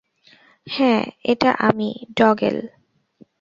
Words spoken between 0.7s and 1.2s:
হ্যাঁ,